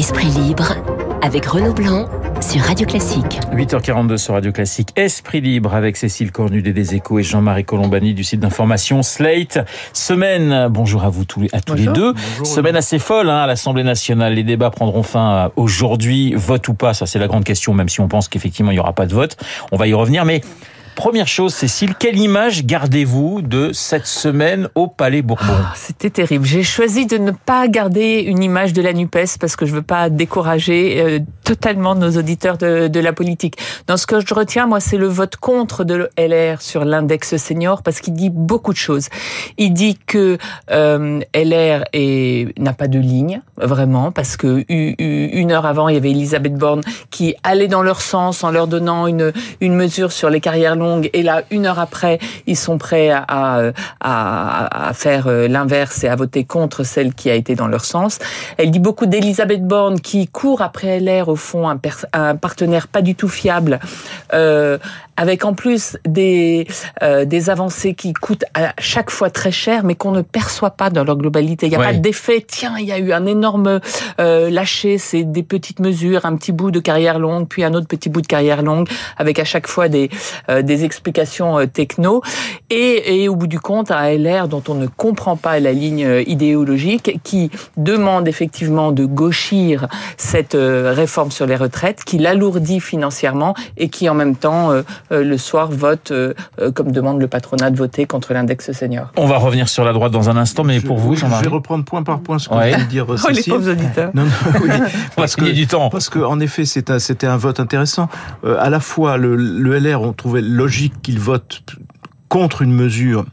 [0.00, 0.76] Esprit libre
[1.20, 2.06] avec Renaud Blanc
[2.40, 3.38] sur Radio Classique.
[3.52, 4.88] 8h42 sur Radio Classique.
[4.96, 9.58] Esprit libre avec Cécile Cornudet des Échos et Jean-Marie Colombani du site d'information Slate.
[9.92, 12.14] Semaine, bonjour à vous tous, à tous les deux.
[12.44, 14.32] Semaine assez folle hein, à l'Assemblée nationale.
[14.32, 16.32] Les débats prendront fin euh, aujourd'hui.
[16.34, 18.80] Vote ou pas, ça c'est la grande question, même si on pense qu'effectivement il n'y
[18.80, 19.36] aura pas de vote.
[19.70, 20.40] On va y revenir, mais
[21.00, 25.44] Première chose, Cécile, quelle image gardez-vous de cette semaine au Palais Bourbon?
[25.48, 26.44] Ah, C'était terrible.
[26.44, 29.80] J'ai choisi de ne pas garder une image de la NUPES parce que je veux
[29.80, 33.56] pas décourager euh, totalement nos auditeurs de, la politique.
[33.86, 37.82] Dans ce que je retiens, moi, c'est le vote contre de LR sur l'index senior
[37.82, 39.08] parce qu'il dit beaucoup de choses.
[39.56, 40.36] Il dit que
[40.70, 41.84] euh, LR
[42.58, 46.82] n'a pas de ligne, vraiment, parce que une heure avant, il y avait Elisabeth Borne
[47.08, 49.32] qui allait dans leur sens en leur donnant une
[49.74, 53.24] mesure sur les carrières longues et là, une heure après, ils sont prêts à,
[54.00, 57.84] à, à faire euh, l'inverse et à voter contre celle qui a été dans leur
[57.84, 58.18] sens.
[58.56, 61.78] Elle dit beaucoup d'Elisabeth Borne qui court après LR, au fond, un,
[62.12, 63.80] un partenaire pas du tout fiable,
[64.32, 64.78] euh,
[65.20, 66.66] avec en plus des,
[67.02, 70.88] euh, des avancées qui coûtent à chaque fois très cher, mais qu'on ne perçoit pas
[70.88, 71.66] dans leur globalité.
[71.66, 73.80] Il n'y a pas d'effet, tiens, il y a eu un énorme
[74.18, 77.86] euh, lâcher, c'est des petites mesures, un petit bout de carrière longue, puis un autre
[77.86, 80.08] petit bout de carrière longue, avec à chaque fois des,
[80.48, 82.22] euh, des explications euh, techno.
[82.70, 86.04] Et, et au bout du compte, un LR dont on ne comprend pas la ligne
[86.04, 93.54] euh, idéologique, qui demande effectivement de gauchir cette réforme sur les retraites, qui l'alourdit financièrement
[93.76, 94.70] et qui en même temps
[95.10, 96.12] le soir vote
[96.74, 99.08] comme demande le patronat de voter contre l'index senior.
[99.16, 101.44] On va revenir sur la droite dans un instant, mais pour vous, Jean-Marie.
[101.44, 102.84] Je vais reprendre point par point ce que ouais.
[102.84, 103.06] dire.
[103.22, 104.10] Oh, les pauvres auditeurs.
[104.14, 104.30] Non, non,
[104.62, 104.70] oui,
[105.16, 105.90] parce que du temps.
[105.90, 108.08] Parce que en effet, c'était un, un, vote intéressant.
[108.44, 111.62] Euh, à la fois, le, le LR, on trouvait logique qu'il vote
[112.28, 113.24] contre une mesure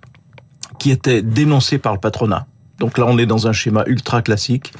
[0.79, 2.47] qui était dénoncée par le patronat.
[2.79, 4.71] Donc là, on est dans un schéma ultra classique.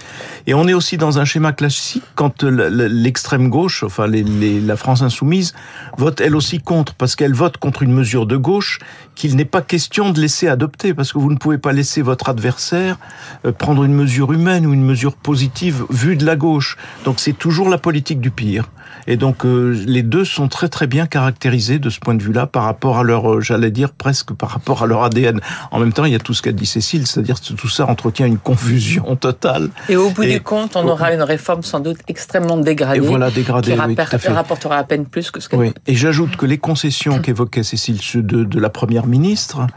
[0.46, 5.54] Et on est aussi dans un schéma classique quand l'extrême gauche, enfin la France insoumise,
[5.98, 8.80] vote elle aussi contre, parce qu'elle vote contre une mesure de gauche
[9.16, 12.30] qu'il n'est pas question de laisser adopter, parce que vous ne pouvez pas laisser votre
[12.30, 12.98] adversaire
[13.46, 16.78] euh, prendre une mesure humaine ou une mesure positive vue de la gauche.
[17.04, 18.70] Donc c'est toujours la politique du pire.
[19.08, 22.46] Et donc euh, les deux sont très très bien caractérisés de ce point de vue-là
[22.46, 25.40] par rapport à leur, euh, j'allais dire presque par rapport à leur ADN.
[25.72, 27.88] En même temps, il y a tout ce qu'a dit Cécile, c'est-à-dire que tout ça
[27.88, 29.70] entretient une confusion totale.
[29.90, 32.98] Et au bout du compte, on aura une réforme sans doute extrêmement dégradée.
[32.98, 35.74] Et voilà, dégradée, qui oui, rapportera à peine plus que ce qu'elle oui.
[35.88, 39.68] Et j'ajoute que les concessions qu'évoquait Cécile de, de la première ministre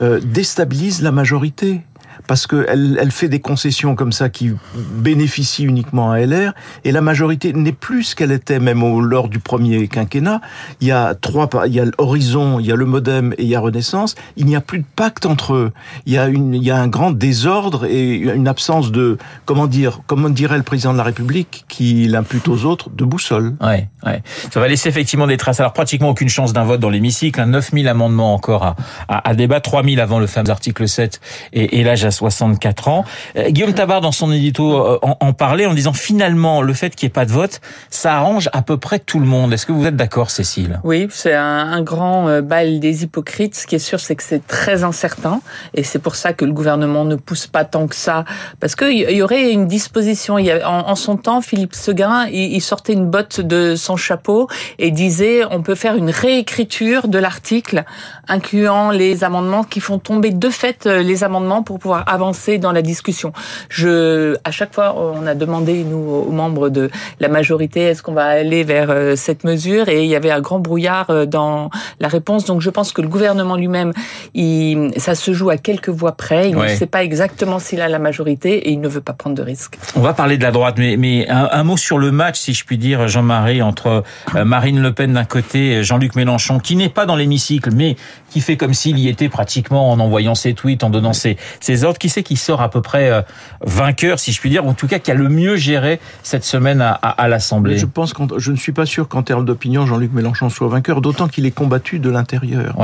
[0.00, 1.82] euh, déstabilisent la majorité
[2.30, 6.52] parce qu'elle elle fait des concessions comme ça qui bénéficient uniquement à LR,
[6.84, 10.40] et la majorité n'est plus ce qu'elle était même au, lors du premier quinquennat.
[10.80, 13.48] Il y a trois, il y a Horizon, il y a le Modem et il
[13.48, 14.14] y a Renaissance.
[14.36, 15.72] Il n'y a plus de pacte entre eux.
[16.06, 20.62] Il y a un grand désordre et une absence de, comment dire, comment dirait le
[20.62, 23.56] président de la République, qui l'impute aux autres, de boussole.
[23.60, 24.22] Ouais, ouais.
[24.54, 25.58] Ça va laisser effectivement des traces.
[25.58, 27.42] Alors pratiquement aucune chance d'un vote dans l'hémicycle.
[27.44, 27.90] 9000 hein.
[27.90, 28.76] amendements encore à,
[29.08, 31.20] à, à débattre, 3000 avant le fameux article 7
[31.54, 33.04] et, et l'âge à 64 ans.
[33.36, 37.06] Euh, Guillaume Tabar, dans son édito, euh, en, parlait en disant finalement, le fait qu'il
[37.06, 39.52] n'y ait pas de vote, ça arrange à peu près tout le monde.
[39.52, 40.80] Est-ce que vous êtes d'accord, Cécile?
[40.84, 43.54] Oui, c'est un, grand euh, bal des hypocrites.
[43.54, 45.40] Ce qui est sûr, c'est que c'est très incertain.
[45.74, 48.24] Et c'est pour ça que le gouvernement ne pousse pas tant que ça.
[48.60, 50.36] Parce qu'il y aurait une disposition.
[50.38, 54.48] Y a, en, son temps, Philippe Seguin, il, il sortait une botte de son chapeau
[54.78, 57.84] et disait on peut faire une réécriture de l'article
[58.30, 62.80] incluant les amendements qui font tomber de fait les amendements pour pouvoir avancer dans la
[62.80, 63.32] discussion.
[63.68, 68.12] Je, à chaque fois, on a demandé nous aux membres de la majorité, est-ce qu'on
[68.12, 69.88] va aller vers euh, cette mesure?
[69.88, 72.44] Et il y avait un grand brouillard euh, dans la réponse.
[72.44, 73.92] Donc, je pense que le gouvernement lui-même,
[74.34, 76.50] il, ça se joue à quelques voix près.
[76.50, 76.72] Il ouais.
[76.72, 79.42] ne sait pas exactement s'il a la majorité et il ne veut pas prendre de
[79.42, 79.78] risques.
[79.96, 82.54] On va parler de la droite, mais, mais un, un mot sur le match, si
[82.54, 84.04] je puis dire, Jean-Marie, entre
[84.34, 87.96] euh, Marine Le Pen d'un côté, Jean-Luc Mélenchon, qui n'est pas dans l'hémicycle, mais
[88.28, 91.84] qui fait comme s'il y était pratiquement en envoyant ses tweets, en donnant ses, ses
[91.84, 91.98] ordres.
[91.98, 93.22] Qui c'est qui sort à peu près euh,
[93.62, 96.44] vainqueur, si je puis dire, ou en tout cas qui a le mieux géré cette
[96.44, 97.78] semaine à, à, à l'Assemblée?
[97.78, 101.00] Je pense que je ne suis pas sûr qu'en termes d'opinion, Jean-Luc Mélenchon soit vainqueur,
[101.00, 102.76] d'autant qu'il est combattu de l'intérieur.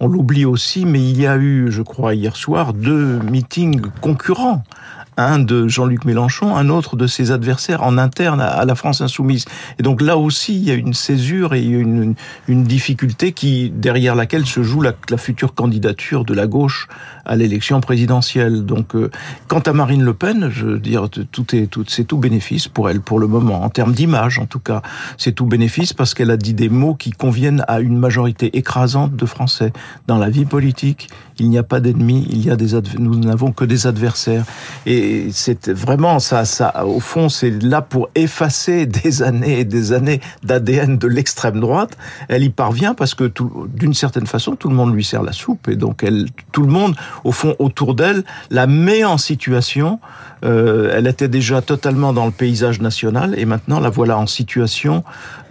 [0.00, 4.62] On l'oublie aussi, mais il y a eu, je crois, hier soir, deux meetings concurrents
[5.16, 9.44] un de Jean-Luc Mélenchon, un autre de ses adversaires en interne à la France insoumise.
[9.78, 12.14] Et donc là aussi, il y a une césure et une,
[12.48, 16.88] une difficulté qui derrière laquelle se joue la, la future candidature de la gauche
[17.24, 18.64] à l'élection présidentielle.
[18.64, 19.10] Donc, euh,
[19.48, 22.90] quant à Marine Le Pen, je veux dire, tout est tout, c'est tout bénéfice pour
[22.90, 24.82] elle pour le moment, en termes d'image en tout cas.
[25.16, 29.16] C'est tout bénéfice parce qu'elle a dit des mots qui conviennent à une majorité écrasante
[29.16, 29.72] de Français.
[30.06, 31.08] Dans la vie politique,
[31.38, 34.44] il n'y a pas d'ennemis, il y a des nous n'avons que des adversaires.
[34.86, 36.84] Et et c'est vraiment ça, ça.
[36.86, 41.96] Au fond, c'est là pour effacer des années et des années d'ADN de l'extrême droite.
[42.28, 43.30] Elle y parvient parce que
[43.68, 46.68] d'une certaine façon, tout le monde lui sert la soupe et donc elle, tout le
[46.68, 50.00] monde, au fond, autour d'elle, la met en situation.
[50.44, 55.04] Euh, elle était déjà totalement dans le paysage national et maintenant la voilà en situation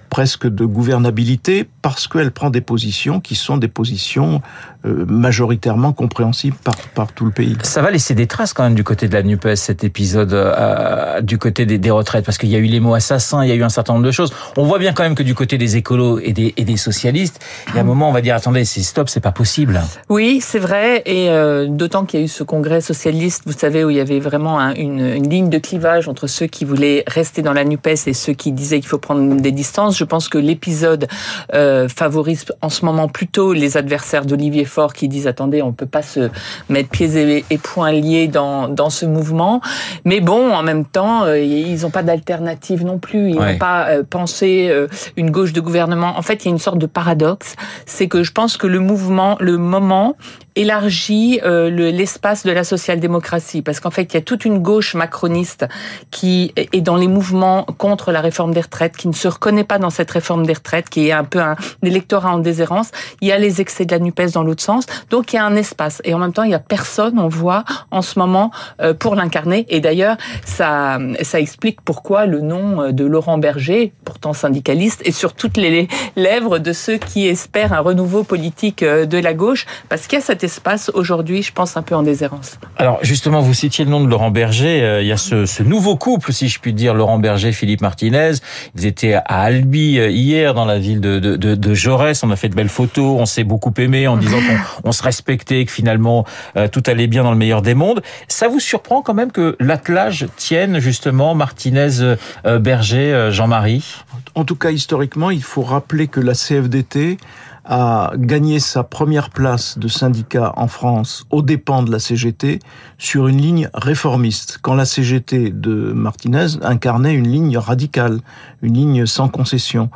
[0.09, 4.41] presque de gouvernabilité parce qu'elle prend des positions qui sont des positions
[4.85, 7.57] euh, majoritairement compréhensible par, par tout le pays.
[7.61, 11.19] Ça va laisser des traces quand même du côté de la NUPES, cet épisode euh,
[11.21, 13.51] du côté des, des retraites, parce qu'il y a eu les mots assassins, il y
[13.51, 14.33] a eu un certain nombre de choses.
[14.55, 17.43] On voit bien quand même que du côté des écolos et des, et des socialistes,
[17.67, 19.81] il y a un moment on va dire attendez, c'est stop, c'est pas possible.
[20.07, 23.83] Oui, c'est vrai, et euh, d'autant qu'il y a eu ce congrès socialiste, vous savez,
[23.83, 27.41] où il y avait vraiment une, une, ligne de clivage entre ceux qui voulaient rester
[27.41, 29.97] dans la NUPES et ceux qui disaient qu'il faut prendre des distances.
[29.97, 31.07] Je pense que l'épisode
[31.53, 35.85] euh, favorise en ce moment plutôt les adversaires d'Olivier forts qui disent attendez, on peut
[35.85, 36.29] pas se
[36.69, 39.61] mettre pieds et, poings liés dans, dans ce mouvement.
[40.05, 43.29] Mais bon, en même temps, euh, ils n'ont pas d'alternative non plus.
[43.29, 44.87] Ils n'ont pas euh, pensé euh,
[45.17, 46.13] une gauche de gouvernement.
[46.17, 47.55] En fait, il y a une sorte de paradoxe,
[47.85, 50.15] c'est que je pense que le mouvement, le moment
[50.55, 55.65] élargit l'espace de la social-démocratie parce qu'en fait, il y a toute une gauche macroniste
[56.11, 59.79] qui est dans les mouvements contre la réforme des retraites, qui ne se reconnaît pas
[59.79, 62.91] dans cette réforme des retraites, qui est un peu un électorat en déshérence.
[63.21, 64.85] Il y a les excès de la NUPES dans l'autre sens.
[65.09, 67.27] Donc il y a un espace et en même temps il y a personne on
[67.27, 68.51] voit en ce moment
[68.81, 73.93] euh, pour l'incarner et d'ailleurs ça ça explique pourquoi le nom euh, de Laurent Berger
[74.05, 79.05] pourtant syndicaliste est sur toutes les lèvres de ceux qui espèrent un renouveau politique euh,
[79.05, 82.03] de la gauche parce qu'il y a cet espace aujourd'hui je pense un peu en
[82.03, 82.57] déshérence.
[82.77, 84.99] Alors justement vous citiez le nom de Laurent Berger.
[85.01, 88.33] Il y a ce, ce nouveau couple si je puis dire Laurent Berger Philippe Martinez.
[88.75, 92.23] Ils étaient à Albi hier dans la ville de, de, de, de Jaurès.
[92.23, 95.03] On a fait de belles photos on s'est beaucoup aimé en disant qu'on on se
[95.03, 96.25] respectait, que finalement
[96.57, 98.01] euh, tout allait bien dans le meilleur des mondes.
[98.27, 102.01] Ça vous surprend quand même que l'attelage tienne justement Martinez,
[102.45, 104.03] euh, Berger, euh, Jean-Marie?
[104.35, 107.17] En tout cas, historiquement, il faut rappeler que la CFDT
[107.65, 112.59] a gagné sa première place de syndicat en France aux dépens de la CGT
[112.97, 118.19] sur une ligne réformiste, quand la CGT de Martinez incarnait une ligne radicale,
[118.61, 119.89] une ligne sans concession.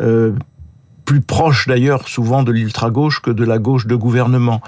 [0.00, 0.32] Euh,
[1.04, 4.60] plus proche d'ailleurs souvent de l'ultra-gauche que de la gauche de gouvernement.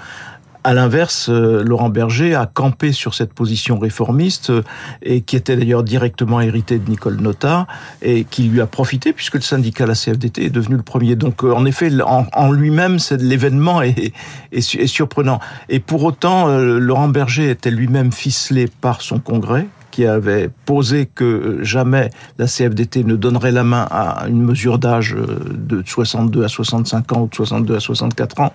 [0.65, 4.63] À l'inverse, euh, Laurent Berger a campé sur cette position réformiste euh,
[5.03, 7.67] et qui était d'ailleurs directement héritée de Nicole Nota
[8.01, 11.15] et qui lui a profité puisque le syndicat la CFDT est devenu le premier.
[11.15, 14.11] Donc euh, en effet, en, lui-même, l'événement est,
[14.51, 15.39] est, surprenant.
[15.69, 21.59] Et pour autant, Laurent Berger était lui-même ficelé par son congrès qui avait posé que
[21.61, 26.49] jamais la CFDT ne donnerait la main à une mesure d'âge euh, de 62 à
[26.49, 28.51] 65 ans ou de 62 à 64 ans.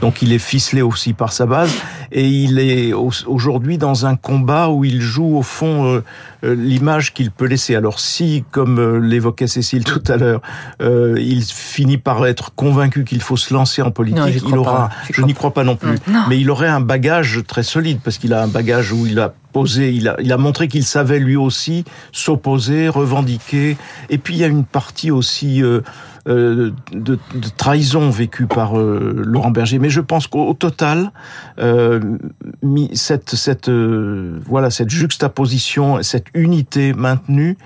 [0.00, 1.74] Donc il est ficelé aussi par sa base.
[2.12, 6.04] Et il est aujourd'hui dans un combat où il joue au fond euh,
[6.44, 7.74] euh, l'image qu'il peut laisser.
[7.74, 10.42] Alors si, comme l'évoquait Cécile tout à l'heure,
[10.80, 15.34] il finit par être convaincu qu'il faut se lancer en politique, il aura, je n'y
[15.34, 15.98] crois pas non plus,
[16.28, 19.34] mais il aurait un bagage très solide parce qu'il a un bagage où il a
[19.62, 23.76] il a, montré qu'il savait lui aussi s'opposer, revendiquer.
[24.10, 25.80] Et puis il y a une partie aussi euh,
[26.28, 27.18] euh, de,
[27.56, 29.78] trahison vécue par euh, Laurent Berger.
[29.78, 31.12] Mais je pense qu'au total,
[32.94, 33.70] cette, cette
[34.90, 37.56] juxtaposition, cette unité maintenue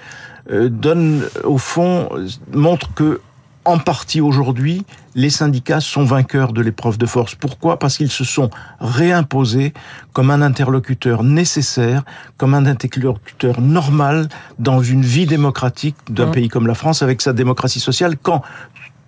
[0.50, 2.09] donne au fond
[2.54, 3.21] montre que
[3.68, 7.34] en partie aujourd'hui, les syndicats sont vainqueurs de l'épreuve de force.
[7.34, 7.78] Pourquoi?
[7.78, 8.48] Parce qu'ils se sont
[8.80, 9.75] réimposés
[10.14, 12.02] comme un interlocuteur nécessaire,
[12.38, 16.32] comme un interlocuteur normal dans une vie démocratique d'un mmh.
[16.32, 18.42] pays comme la France avec sa démocratie sociale, quand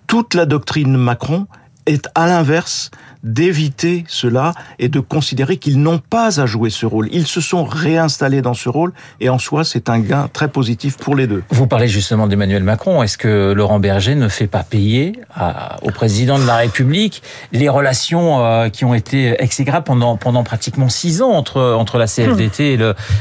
[0.05, 1.47] toute la doctrine Macron
[1.87, 2.91] est à l'inverse
[3.23, 7.07] d'éviter cela et de considérer qu'ils n'ont pas à jouer ce rôle.
[7.11, 10.97] Ils se sont réinstallés dans ce rôle et en soi, c'est un gain très positif
[10.97, 11.43] pour les deux.
[11.49, 13.03] Vous parlez justement d'Emmanuel Macron.
[13.03, 15.13] Est-ce que Laurent Berger ne fait pas payer
[15.81, 20.89] au président de la République les relations euh, qui ont été exécrables pendant, pendant pratiquement
[20.89, 22.77] six ans entre, entre la CFDT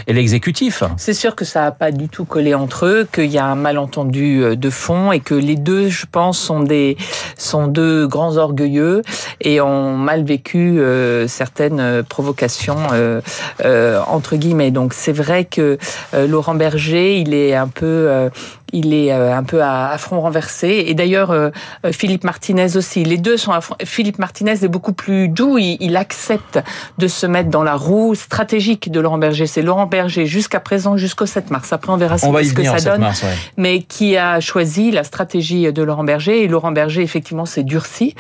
[0.07, 0.83] et l'exécutif?
[0.97, 3.55] C'est sûr que ça n'a pas du tout collé entre eux, qu'il y a un
[3.55, 6.97] malentendu euh, de fond et que les deux, je pense, sont, des,
[7.37, 9.03] sont deux grands orgueilleux
[9.41, 13.21] et on mal vécu euh, certaines euh, provocations euh,
[14.07, 14.71] entre guillemets.
[14.71, 15.79] Donc c'est vrai que
[16.13, 18.31] Laurent Berger, il est un peu,
[18.73, 20.85] il est un peu à, front renversé.
[20.87, 21.35] Et d'ailleurs,
[21.93, 23.05] Philippe Martinez aussi.
[23.05, 23.53] Les deux sont.
[23.53, 25.59] À Philippe Martinez est beaucoup plus doux.
[25.59, 26.61] Il, il, accepte
[26.99, 29.47] de se mettre dans la roue stratégique de Laurent Berger.
[29.47, 31.73] C'est Laurent Berger jusqu'à présent, jusqu'au 7 mars.
[31.73, 33.01] Après, on verra ce, que ça donne.
[33.01, 33.29] Mars, ouais.
[33.57, 36.43] Mais qui a choisi la stratégie de Laurent Berger.
[36.43, 38.15] Et Laurent Berger, effectivement, s'est durci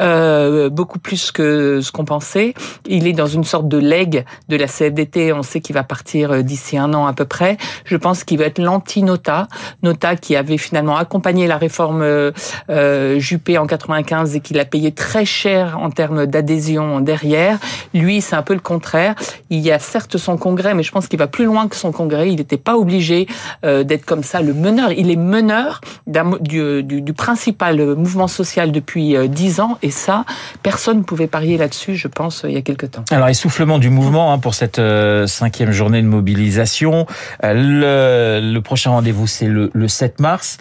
[0.00, 2.54] euh, beaucoup plus que ce qu'on pensait.
[2.86, 5.32] Il est dans une sorte de leg de la CFDT.
[5.32, 7.56] On sait qu'il va partir euh, d'ici un an à peu près.
[7.84, 9.48] Je pense qu'il va être l'anti-Nota.
[9.82, 14.92] Nota qui avait finalement accompagné la réforme euh, Juppé en 95 et qui l'a payé
[14.92, 17.58] très cher en termes d'adhésion derrière.
[17.94, 19.14] Lui, c'est un peu le contraire.
[19.50, 21.92] Il y a certes son congrès, mais je pense qu'il va plus loin que son
[21.92, 22.28] congrès.
[22.30, 23.26] Il n'était pas obligé
[23.64, 24.92] euh, d'être comme ça le meneur.
[24.92, 30.24] Il est meneur du, principal mouvement social depuis euh, dix ans, et ça,
[30.62, 33.04] personne ne pouvait parier là-dessus, je pense, il y a quelque temps.
[33.10, 37.06] Alors, essoufflement du mouvement hein, pour cette euh, cinquième journée de mobilisation.
[37.42, 40.58] Le, prochain rendez-vous, c'est le 7 mars.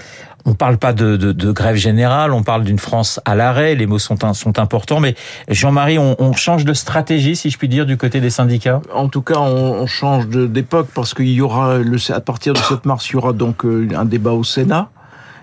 [0.47, 3.73] On parle pas de, de, de, grève générale, on parle d'une France à l'arrêt.
[3.73, 5.15] Les mots sont, sont importants, mais
[5.47, 8.79] Jean-Marie, on, on, change de stratégie, si je puis dire, du côté des syndicats?
[8.93, 12.61] En tout cas, on, on change d'époque parce qu'il y aura le, à partir du
[12.61, 14.89] 7 mars, il y aura donc euh, un débat au Sénat.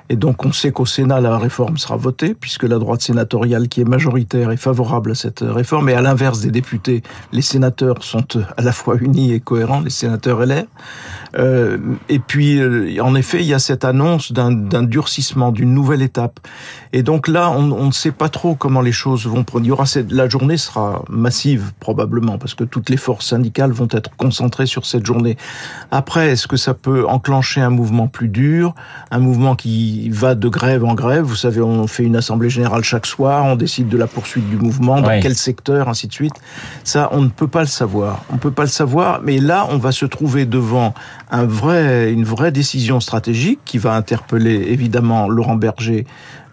[0.08, 3.80] Et donc on sait qu'au Sénat, la réforme sera votée, puisque la droite sénatoriale qui
[3.80, 5.88] est majoritaire est favorable à cette réforme.
[5.88, 9.90] Et à l'inverse des députés, les sénateurs sont à la fois unis et cohérents, les
[9.90, 10.64] sénateurs LR.
[11.38, 11.78] Euh,
[12.08, 16.40] et puis, euh, en effet, il y a cette annonce d'un durcissement, d'une nouvelle étape.
[16.92, 19.64] Et donc là, on, on, ne sait pas trop comment les choses vont prendre.
[19.64, 23.72] Il y aura cette, la journée sera massive probablement parce que toutes les forces syndicales
[23.72, 25.36] vont être concentrées sur cette journée.
[25.90, 28.74] Après, est-ce que ça peut enclencher un mouvement plus dur,
[29.10, 32.84] un mouvement qui va de grève en grève Vous savez, on fait une assemblée générale
[32.84, 36.34] chaque soir, on décide de la poursuite du mouvement, dans quel secteur, ainsi de suite.
[36.84, 38.24] Ça, on ne peut pas le savoir.
[38.30, 40.94] On ne peut pas le savoir, mais là, on va se trouver devant
[41.30, 46.06] un vrai, une vraie décision stratégique qui va interpeller évidemment Laurent Berger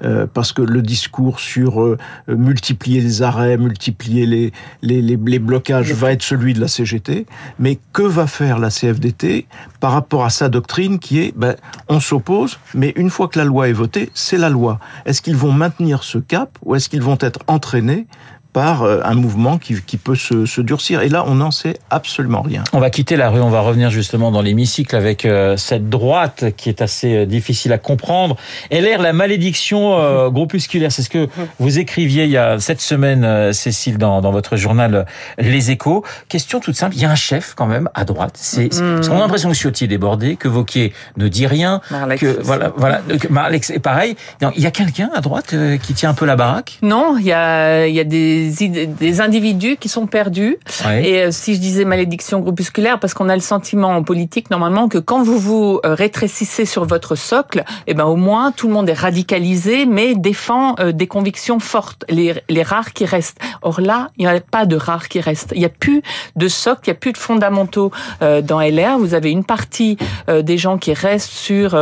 [0.04, 4.52] euh, parce que le discours sur euh, multiplier les arrêts, multiplier les,
[4.82, 7.26] les, les, blocages va être celui de la CGT.
[7.60, 9.48] Mais que va faire la CFDT
[9.80, 11.56] par rapport à sa doctrine qui est ben,
[11.88, 14.80] on s'oppose, mais une fois que la loi est votée, c'est la loi.
[15.06, 18.08] Est-ce qu'ils vont maintenir ce cap ou est-ce qu'ils vont être entraînés
[18.54, 21.02] par euh, un mouvement qui, qui peut se, se, durcir.
[21.02, 22.64] Et là, on n'en sait absolument rien.
[22.74, 26.46] On va quitter la rue, on va revenir justement dans l'hémicycle avec euh, cette droite
[26.58, 28.38] qui est assez euh, difficile à comprendre.
[28.72, 31.28] LR, la malédiction euh, groupusculaire, c'est ce que
[31.60, 35.06] vous écriviez il y a cette semaine, Cécile, dans, dans votre journal
[35.38, 36.04] Les Échos.
[36.28, 38.34] Question toute simple, il y a un chef quand même à droite.
[38.36, 39.02] C'est, mmh.
[39.12, 42.72] On a l'impression que Ciotti est débordé, que Vauquier ne dit rien, Marlex, que voilà,
[42.76, 44.16] voilà, que Marlex est pareil.
[44.56, 46.80] Il y a quelqu'un à droite qui tient un peu la baraque?
[46.82, 50.58] Non, il y a, il y a des des, individus qui sont perdus.
[50.86, 51.10] Ouais.
[51.10, 54.88] Et euh, si je disais malédiction groupusculaire, parce qu'on a le sentiment en politique normalement
[54.88, 58.74] que quand vous vous euh, rétrécissez sur votre socle, eh ben au moins tout le
[58.74, 63.40] monde est radicalisé, mais défend euh, des convictions fortes, les, les rares qui restent.
[63.62, 65.52] Or là, il n'y a pas de rares qui restent.
[65.54, 66.02] Il n'y a plus
[66.36, 67.92] de socle, il n'y a plus de fondamentaux
[68.22, 68.98] dans LR.
[68.98, 71.78] Vous avez une partie des gens qui restent sur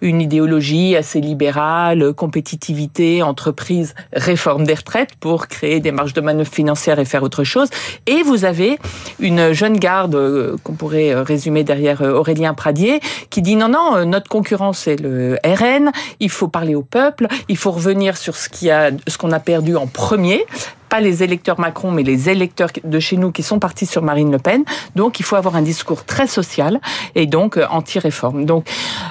[0.00, 6.98] une idéologie assez libérale, compétitivité, entreprise, réforme des retraites pour créer des de manœuvre financière
[6.98, 7.68] et faire autre chose.
[8.06, 8.78] Et vous avez
[9.18, 13.68] une jeune garde euh, qu'on pourrait euh, résumer derrière euh, Aurélien Pradier qui dit non,
[13.68, 15.90] non, notre concurrence c'est le RN,
[16.20, 19.76] il faut parler au peuple, il faut revenir sur ce a, ce qu'on a perdu
[19.76, 20.44] en premier
[20.90, 24.30] pas les électeurs Macron, mais les électeurs de chez nous qui sont partis sur Marine
[24.30, 24.64] Le Pen.
[24.96, 26.80] Donc, il faut avoir un discours très social
[27.14, 28.44] et donc euh, anti-réforme.
[28.44, 28.68] Donc,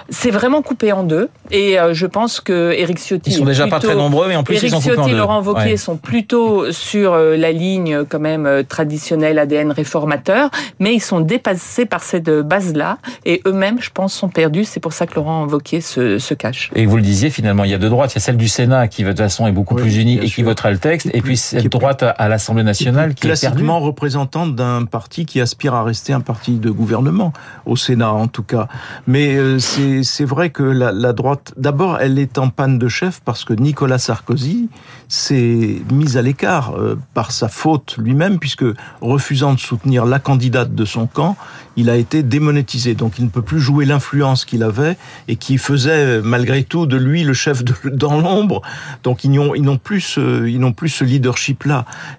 [0.10, 1.30] c'est vraiment coupé en deux.
[1.52, 3.32] Et euh, je pense que Éric Ciotti.
[3.32, 5.08] Ils sont déjà plutôt, pas très nombreux, mais en plus, Éric ils sont Ciotti en
[5.08, 5.16] deux.
[5.16, 5.78] Laurent Wauquiez ouais.
[5.78, 11.86] sont plutôt sur euh, la ligne, quand même, traditionnelle ADN réformateur, mais ils sont dépassés
[11.86, 12.98] par cette base-là.
[13.26, 14.66] Et eux-mêmes, je pense, sont perdus.
[14.66, 16.72] C'est pour ça que Laurent Wauquiez se, se, cache.
[16.76, 18.12] Et vous le disiez, finalement, il y a deux droites.
[18.12, 20.18] Il y a celle du Sénat qui, de toute façon, est beaucoup oui, plus unie
[20.18, 20.36] et sûr.
[20.36, 21.10] qui votera le texte.
[21.14, 25.74] Et puis, cette droite à l'Assemblée nationale qui classiquement est représentante d'un parti qui aspire
[25.74, 27.34] à rester un parti de gouvernement
[27.66, 28.68] au Sénat en tout cas.
[29.08, 33.46] Mais euh, c'est vrai que la, droite, d'abord, elle est en panne de chef parce
[33.46, 34.70] que Nicolas Sarkozy
[35.08, 38.66] s'est mis à l'écart euh, par sa faute lui-même puisque
[39.02, 41.38] refusant de soutenir la candidate de son camp,
[41.76, 42.96] il a été démonétisé.
[42.96, 44.98] Donc il ne peut plus jouer l'influence qu'il avait
[45.28, 48.62] et qui faisait malgré tout de lui le chef dans l'ombre.
[49.04, 51.59] Donc ils n'ont plus ils n'ont plus ce leadership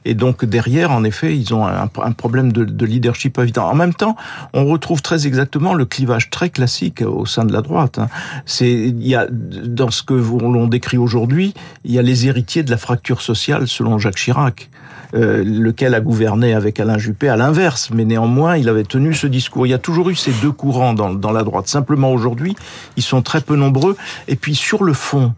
[0.04, 3.66] Et donc derrière, en effet, ils ont un, problème de, de, leadership évident.
[3.66, 4.16] En même temps,
[4.52, 7.98] on retrouve très exactement le clivage très classique au sein de la droite.
[7.98, 8.08] Hein.
[8.46, 11.54] C'est il y a dans ce que l'on décrit aujourd'hui,
[11.84, 14.70] il y a les héritiers de la fracture sociale selon Jacques Chirac.
[15.14, 17.90] euh, lequel a gouverné avec Alain Juppé à l'inverse.
[17.92, 19.66] Mais néanmoins, il avait tenu ce discours.
[19.66, 21.66] Il y a toujours eu ces deux courants dans la droite.
[21.68, 22.54] Simplement aujourd'hui,
[22.96, 23.96] ils sont très peu nombreux.
[24.28, 25.34] Et puis sur le fond,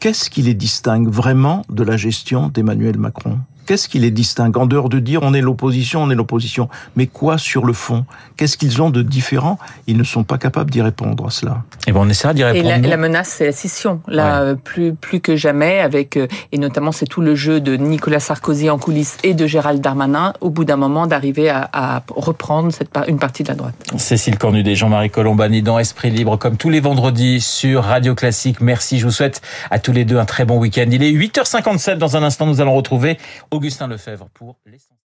[0.00, 3.38] qu'est-ce qui les distingue vraiment de la gestion d'Emmanuel Macron?
[3.68, 6.70] Qu'est-ce qui les distingue En dehors de dire on est l'opposition, on est l'opposition.
[6.96, 8.06] Mais quoi sur le fond?
[8.38, 9.58] Qu'est-ce qu'ils ont de différent?
[9.86, 11.64] Ils ne sont pas capables d'y répondre à cela.
[11.86, 12.64] Et bon, on essaiera d'y répondre.
[12.64, 14.00] Et la, la menace, c'est la scission.
[14.08, 14.56] Là, ouais.
[14.56, 18.70] plus, plus que jamais, avec, euh, et notamment c'est tout le jeu de Nicolas Sarkozy
[18.70, 22.88] en coulisses et de Gérald Darmanin, au bout d'un moment, d'arriver à, à, reprendre cette,
[23.06, 23.74] une partie de la droite.
[23.98, 28.62] Cécile Cornudet, Jean-Marie Colombani dans Esprit Libre, comme tous les vendredis sur Radio Classique.
[28.62, 28.98] Merci.
[28.98, 30.86] Je vous souhaite à tous les deux un très bon week-end.
[30.90, 31.98] Il est 8h57.
[31.98, 33.18] Dans un instant, nous allons retrouver
[33.58, 34.96] Augustin Lefebvre pour l'essentiel.